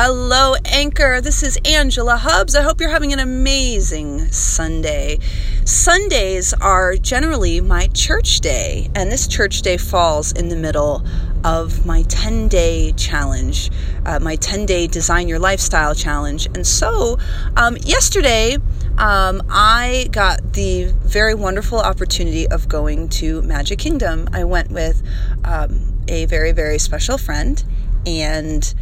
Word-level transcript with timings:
Hello, 0.00 0.54
Anchor. 0.64 1.20
This 1.20 1.42
is 1.42 1.58
Angela 1.64 2.16
Hubbs. 2.16 2.54
I 2.54 2.62
hope 2.62 2.80
you're 2.80 2.88
having 2.88 3.12
an 3.12 3.18
amazing 3.18 4.30
Sunday. 4.30 5.18
Sundays 5.64 6.54
are 6.54 6.94
generally 6.94 7.60
my 7.60 7.88
church 7.88 8.38
day, 8.38 8.90
and 8.94 9.10
this 9.10 9.26
church 9.26 9.60
day 9.62 9.76
falls 9.76 10.30
in 10.30 10.50
the 10.50 10.54
middle 10.54 11.04
of 11.42 11.84
my 11.84 12.02
10 12.02 12.46
day 12.46 12.92
challenge, 12.92 13.72
uh, 14.06 14.20
my 14.20 14.36
10 14.36 14.66
day 14.66 14.86
Design 14.86 15.26
Your 15.26 15.40
Lifestyle 15.40 15.96
challenge. 15.96 16.46
And 16.46 16.64
so, 16.64 17.18
um, 17.56 17.76
yesterday, 17.78 18.58
um, 18.98 19.42
I 19.50 20.10
got 20.12 20.52
the 20.52 20.94
very 21.02 21.34
wonderful 21.34 21.80
opportunity 21.80 22.46
of 22.46 22.68
going 22.68 23.08
to 23.18 23.42
Magic 23.42 23.80
Kingdom. 23.80 24.28
I 24.32 24.44
went 24.44 24.70
with 24.70 25.02
um, 25.42 26.04
a 26.06 26.26
very, 26.26 26.52
very 26.52 26.78
special 26.78 27.18
friend, 27.18 27.64
and 28.06 28.72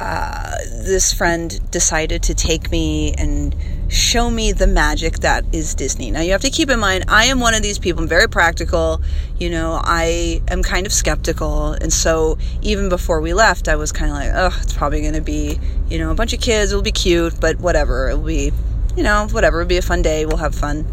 uh, 0.00 0.56
this 0.82 1.12
friend 1.12 1.60
decided 1.70 2.22
to 2.24 2.34
take 2.34 2.70
me 2.70 3.14
and 3.14 3.54
show 3.88 4.28
me 4.28 4.50
the 4.52 4.66
magic 4.66 5.20
that 5.20 5.44
is 5.52 5.74
Disney. 5.74 6.10
Now, 6.10 6.20
you 6.20 6.32
have 6.32 6.40
to 6.40 6.50
keep 6.50 6.68
in 6.68 6.80
mind, 6.80 7.04
I 7.08 7.26
am 7.26 7.38
one 7.38 7.54
of 7.54 7.62
these 7.62 7.78
people, 7.78 8.02
I'm 8.02 8.08
very 8.08 8.28
practical. 8.28 9.00
You 9.38 9.50
know, 9.50 9.80
I 9.82 10.42
am 10.48 10.62
kind 10.62 10.86
of 10.86 10.92
skeptical. 10.92 11.72
And 11.72 11.92
so, 11.92 12.38
even 12.62 12.88
before 12.88 13.20
we 13.20 13.34
left, 13.34 13.68
I 13.68 13.76
was 13.76 13.92
kind 13.92 14.10
of 14.10 14.16
like, 14.16 14.30
oh, 14.34 14.58
it's 14.62 14.72
probably 14.72 15.00
going 15.00 15.14
to 15.14 15.20
be, 15.20 15.58
you 15.88 15.98
know, 15.98 16.10
a 16.10 16.14
bunch 16.14 16.32
of 16.32 16.40
kids. 16.40 16.72
It'll 16.72 16.82
be 16.82 16.92
cute, 16.92 17.40
but 17.40 17.58
whatever. 17.58 18.08
It'll 18.08 18.22
be, 18.22 18.52
you 18.96 19.02
know, 19.02 19.28
whatever. 19.30 19.60
It'll 19.60 19.68
be 19.68 19.76
a 19.76 19.82
fun 19.82 20.02
day. 20.02 20.26
We'll 20.26 20.38
have 20.38 20.54
fun. 20.54 20.86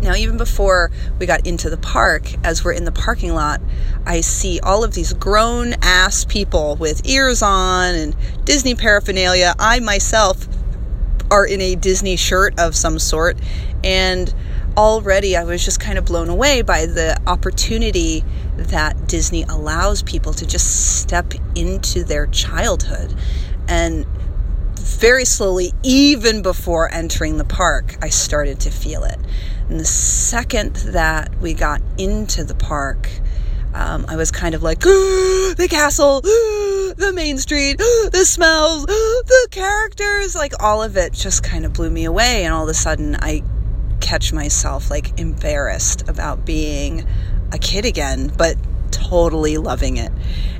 Now, 0.00 0.14
even 0.14 0.36
before 0.36 0.90
we 1.18 1.26
got 1.26 1.46
into 1.46 1.70
the 1.70 1.78
park, 1.78 2.34
as 2.44 2.62
we're 2.62 2.72
in 2.72 2.84
the 2.84 2.92
parking 2.92 3.34
lot, 3.34 3.60
I 4.04 4.20
see 4.20 4.60
all 4.60 4.84
of 4.84 4.94
these 4.94 5.12
grown 5.14 5.74
ass 5.80 6.24
people 6.24 6.76
with 6.76 7.06
ears 7.06 7.40
on 7.42 7.94
and 7.94 8.16
Disney 8.44 8.74
paraphernalia. 8.74 9.54
I 9.58 9.80
myself 9.80 10.46
are 11.30 11.46
in 11.46 11.60
a 11.60 11.74
Disney 11.74 12.16
shirt 12.16 12.58
of 12.58 12.76
some 12.76 12.98
sort, 12.98 13.38
and 13.82 14.32
already 14.76 15.36
I 15.36 15.44
was 15.44 15.64
just 15.64 15.80
kind 15.80 15.98
of 15.98 16.04
blown 16.04 16.28
away 16.28 16.62
by 16.62 16.86
the 16.86 17.18
opportunity 17.26 18.24
that 18.56 19.08
Disney 19.08 19.44
allows 19.44 20.02
people 20.02 20.32
to 20.34 20.46
just 20.46 21.00
step 21.00 21.32
into 21.54 22.04
their 22.04 22.26
childhood. 22.26 23.14
And 23.68 24.06
very 24.78 25.24
slowly, 25.24 25.72
even 25.82 26.42
before 26.42 26.92
entering 26.92 27.38
the 27.38 27.44
park, 27.44 27.96
I 28.02 28.10
started 28.10 28.60
to 28.60 28.70
feel 28.70 29.04
it. 29.04 29.18
And 29.68 29.80
the 29.80 29.84
second 29.84 30.76
that 30.76 31.34
we 31.40 31.54
got 31.54 31.80
into 31.96 32.44
the 32.44 32.54
park, 32.54 33.08
um, 33.72 34.04
I 34.08 34.16
was 34.16 34.30
kind 34.30 34.54
of 34.54 34.62
like, 34.62 34.80
the 34.80 35.66
castle, 35.70 36.20
the 36.22 37.12
main 37.14 37.38
street, 37.38 37.78
the 37.78 38.24
smells, 38.24 38.86
the 38.86 39.48
characters, 39.50 40.34
like 40.34 40.52
all 40.62 40.82
of 40.82 40.96
it 40.96 41.12
just 41.12 41.42
kind 41.42 41.64
of 41.64 41.72
blew 41.72 41.90
me 41.90 42.04
away. 42.04 42.44
And 42.44 42.52
all 42.52 42.64
of 42.64 42.68
a 42.68 42.74
sudden, 42.74 43.16
I 43.16 43.42
catch 44.00 44.32
myself 44.32 44.90
like 44.90 45.18
embarrassed 45.18 46.08
about 46.08 46.44
being 46.44 47.06
a 47.52 47.58
kid 47.58 47.86
again, 47.86 48.30
but 48.36 48.56
totally 48.90 49.56
loving 49.56 49.96
it. 49.96 50.12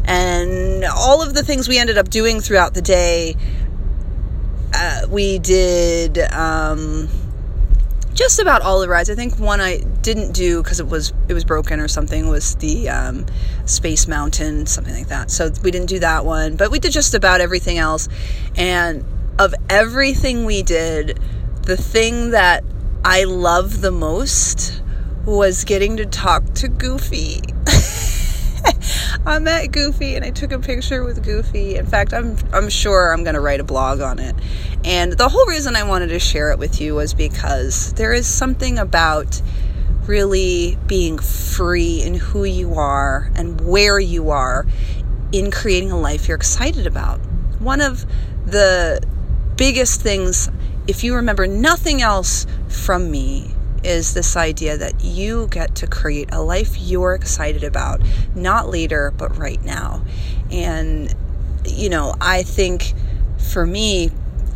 And 0.07 0.85
all 0.85 1.23
of 1.23 1.35
the 1.35 1.43
things 1.43 1.69
we 1.69 1.79
ended 1.79 1.99
up 1.99 2.09
doing 2.09 2.41
throughout 2.41 2.73
the 2.73 2.83
day, 2.83 3.37
uh, 4.73 5.07
we 5.11 5.39
did. 5.39 6.19
Um, 6.19 7.09
just 8.15 8.39
about 8.39 8.63
all 8.63 8.81
the 8.81 8.89
rides. 8.89 9.11
I 9.11 9.15
think 9.15 9.39
one 9.39 9.61
I 9.61 9.79
didn't 10.03 10.33
do 10.33 10.63
because 10.63 10.81
it 10.81 10.87
was 10.87 11.13
it 11.29 11.35
was 11.35 11.45
broken 11.45 11.81
or 11.81 11.89
something 11.89 12.29
was 12.29 12.55
the 12.57 12.89
um, 12.89 13.27
Space 13.67 14.07
Mountain, 14.07 14.67
something 14.67 14.95
like 14.95 15.09
that. 15.09 15.31
So 15.31 15.51
we 15.63 15.71
didn't 15.71 15.89
do 15.89 15.99
that 15.99 16.25
one, 16.25 16.57
but 16.57 16.71
we 16.71 16.79
did 16.79 16.93
just 16.93 17.15
about 17.15 17.41
everything 17.41 17.79
else. 17.79 18.09
And 18.57 19.05
of 19.39 19.55
everything 19.69 20.45
we 20.45 20.63
did, 20.63 21.19
the 21.63 21.77
thing 21.77 22.31
that 22.31 22.65
I 23.05 23.25
love 23.25 23.81
the 23.81 23.91
most 23.91 24.81
was 25.27 25.65
getting 25.65 25.97
to 25.97 26.07
talk 26.07 26.55
to 26.55 26.69
Goofy. 26.69 27.41
I 29.27 29.39
met 29.39 29.73
Goofy 29.73 30.17
and 30.17 30.25
I 30.25 30.31
took 30.31 30.53
a 30.53 30.59
picture 30.59 31.05
with 31.05 31.23
Goofy. 31.25 31.77
In 31.77 31.87
fact, 31.87 32.13
I'm 32.13 32.37
I'm 32.53 32.69
sure 32.69 33.13
I'm 33.13 33.25
going 33.25 33.35
to 33.35 33.41
write 33.41 33.61
a 33.61 33.65
blog 33.65 34.01
on 34.01 34.19
it. 34.19 34.35
And 34.85 35.13
the 35.13 35.29
whole 35.29 35.47
reason 35.47 35.77
I 35.77 35.85
wanted 35.85 36.09
to 36.09 36.19
share 36.19 36.51
it 36.51 36.59
with 36.59 36.81
you 36.81 36.95
was 36.95 37.15
because 37.15 37.93
there 37.95 38.13
is 38.13 38.27
something 38.27 38.79
about 38.79 39.41
really 40.07 40.77
being 40.87 41.19
free 41.19 42.03
in 42.03 42.15
who 42.15 42.45
you 42.45 42.75
are 42.75 43.31
and 43.35 43.61
where 43.61 43.99
you 43.99 44.31
are 44.31 44.67
in 45.33 45.51
creating 45.51 45.91
a 45.91 45.99
life 45.99 46.29
you're 46.29 46.37
excited 46.37 46.87
about. 46.87 47.19
One 47.59 47.81
of 47.81 48.05
the 48.47 49.03
biggest 49.57 50.03
things 50.03 50.51
if 50.87 51.03
you 51.03 51.15
remember 51.15 51.47
nothing 51.47 52.03
else 52.03 52.47
from 52.69 53.11
me 53.11 53.55
is 53.85 54.15
this 54.15 54.37
idea 54.37 54.77
that 54.77 55.05
you 55.05 55.47
get 55.49 55.75
to 55.77 55.87
create 55.87 56.29
a 56.33 56.43
life 56.43 56.79
you're 56.79 57.15
excited 57.15 57.65
about, 57.65 58.01
not 58.35 58.69
later, 58.69 59.13
but 59.17 59.37
right 59.37 59.63
now. 59.65 60.05
And, 60.51 61.15
you 61.67 61.89
know, 61.89 62.15
I 62.21 62.43
think 62.43 62.95
for 63.39 63.67
me, 63.67 64.11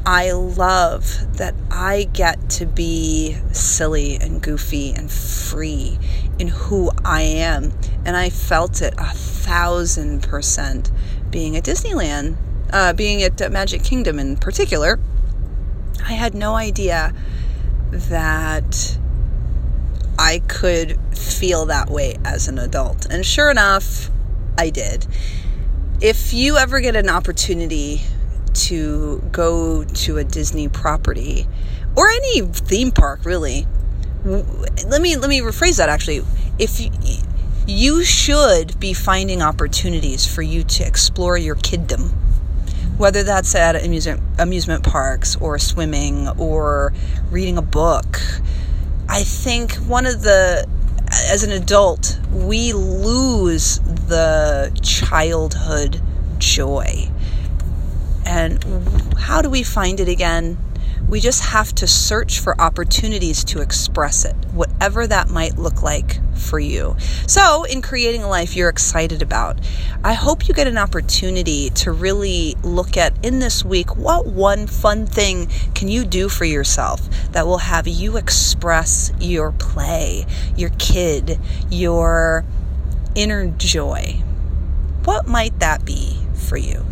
I 0.07 0.33
love 0.33 1.37
that 1.37 1.55
I 1.71 2.09
get 2.13 2.49
to 2.51 2.67
be 2.67 3.37
silly 3.53 4.17
and 4.17 4.41
goofy 4.41 4.93
and 4.93 5.11
free 5.11 5.99
in 6.39 6.49
who 6.49 6.91
I 7.05 7.23
am. 7.23 7.73
And 8.05 8.17
I 8.17 8.31
felt 8.31 8.81
it 8.81 8.95
a 8.97 9.13
thousand 9.13 10.23
percent 10.23 10.91
being 11.31 11.57
at 11.57 11.65
Disneyland, 11.65 12.37
uh, 12.73 12.95
being 12.95 13.23
at 13.23 13.53
Magic 13.53 13.83
Kingdom 13.83 14.19
in 14.19 14.37
particular. 14.37 14.99
I 16.03 16.13
had 16.13 16.35
no 16.35 16.55
idea 16.55 17.13
that 17.91 18.99
I 20.19 20.41
could 20.49 20.99
feel 21.17 21.67
that 21.67 21.89
way 21.89 22.17
as 22.25 22.49
an 22.49 22.59
adult. 22.59 23.07
And 23.07 23.25
sure 23.25 23.51
enough, 23.51 24.11
I 24.59 24.71
did. 24.71 25.07
If 26.01 26.33
you 26.33 26.57
ever 26.57 26.81
get 26.81 26.97
an 26.97 27.09
opportunity 27.09 28.03
to 28.55 29.23
go 29.31 29.85
to 29.85 30.19
a 30.19 30.25
Disney 30.25 30.69
property 30.69 31.47
or 31.97 32.09
any 32.09 32.43
theme 32.43 32.91
park 32.91 33.25
really, 33.25 33.67
let 34.25 35.01
me 35.01 35.17
let 35.17 35.31
me 35.31 35.41
rephrase 35.41 35.79
that 35.79 35.89
actually. 35.89 36.23
If 36.59 36.81
you, 36.81 36.91
you 37.67 38.05
should 38.05 38.81
be 38.81 38.93
finding 38.95 39.43
opportunities 39.43 40.27
for 40.27 40.43
you 40.43 40.65
to 40.65 40.85
explore 40.85 41.39
your 41.39 41.55
kiddom 41.55 42.13
whether 42.99 43.23
that's 43.23 43.55
at 43.55 43.77
amusement 43.77 44.21
amusement 44.39 44.83
parks 44.83 45.37
or 45.37 45.57
swimming 45.59 46.29
or 46.31 46.93
reading 47.31 47.57
a 47.57 47.63
book 47.63 48.19
I 49.19 49.25
think 49.25 49.75
one 49.89 50.07
of 50.07 50.23
the, 50.23 50.65
as 51.11 51.43
an 51.43 51.51
adult, 51.51 52.21
we 52.31 52.73
lose 52.73 53.81
the 53.81 54.71
childhood 54.81 56.01
joy. 56.39 57.11
And 58.25 58.63
how 59.19 59.43
do 59.43 59.51
we 59.51 59.65
find 59.65 59.99
it 59.99 60.09
again? 60.09 60.57
We 61.09 61.21
just 61.21 61.43
have 61.43 61.75
to 61.77 61.87
search 61.87 62.39
for 62.39 62.61
opportunities 62.61 63.43
to 63.45 63.63
express 63.63 64.27
it, 64.27 64.37
whatever 64.53 65.07
that 65.07 65.31
might 65.31 65.57
look 65.57 65.83
like 65.83 66.21
for 66.37 66.59
you. 66.59 66.97
So, 67.27 67.65
in 67.65 67.81
creating 67.81 68.23
a 68.23 68.29
life 68.29 68.55
you're 68.55 68.69
excited 68.69 69.23
about, 69.23 69.59
I 70.05 70.13
hope 70.13 70.47
you 70.47 70.53
get 70.55 70.67
an 70.67 70.77
opportunity 70.77 71.71
to 71.71 71.93
really 71.93 72.57
look 72.63 72.99
at 72.99 73.15
in 73.25 73.39
this 73.39 73.65
week 73.65 73.97
what 73.97 74.27
one 74.27 74.67
fun 74.67 75.07
thing 75.07 75.49
can 75.75 75.89
you 75.89 76.05
do 76.05 76.29
for 76.29 76.45
yourself 76.45 77.09
that 77.33 77.47
will 77.47 77.59
have 77.59 77.89
you 77.89 78.19
express 78.19 79.11
your 79.19 79.53
play, 79.53 80.27
your 80.57 80.71
kid, 80.79 81.41
your 81.71 82.45
inner 83.15 83.47
joy. 83.47 84.23
What 85.05 85.27
might 85.27 85.59
that 85.61 85.87
be 85.87 86.19
for 86.35 86.59
you? 86.59 86.85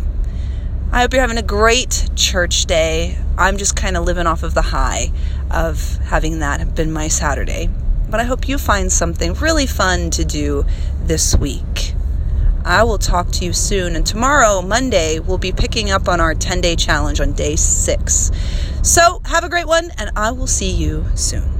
I 0.97 1.01
hope 1.01 1.13
you're 1.13 1.21
having 1.21 1.37
a 1.37 1.43
great 1.43 2.09
church 2.15 2.65
day. 2.65 3.19
I'm 3.37 3.57
just 3.57 3.75
kind 3.75 3.95
of 3.95 4.05
living 4.05 4.25
off 4.25 4.41
of 4.41 4.55
the 4.55 4.63
high 4.63 5.11
of 5.51 5.97
having 5.97 6.39
that 6.39 6.73
been 6.73 6.91
my 6.91 7.07
Saturday. 7.07 7.69
But 8.09 8.19
I 8.19 8.23
hope 8.23 8.49
you 8.49 8.57
find 8.57 8.91
something 8.91 9.35
really 9.35 9.67
fun 9.67 10.09
to 10.09 10.25
do 10.25 10.65
this 11.03 11.35
week. 11.35 11.93
I 12.65 12.81
will 12.81 12.97
talk 12.97 13.29
to 13.33 13.45
you 13.45 13.53
soon. 13.53 13.95
And 13.95 14.07
tomorrow, 14.07 14.63
Monday, 14.63 15.19
we'll 15.19 15.37
be 15.37 15.51
picking 15.51 15.91
up 15.91 16.09
on 16.09 16.19
our 16.19 16.33
10 16.33 16.61
day 16.61 16.75
challenge 16.75 17.21
on 17.21 17.33
day 17.33 17.55
six. 17.57 18.31
So 18.81 19.21
have 19.25 19.43
a 19.43 19.49
great 19.49 19.67
one, 19.67 19.91
and 19.99 20.09
I 20.15 20.31
will 20.31 20.47
see 20.47 20.71
you 20.71 21.05
soon. 21.13 21.56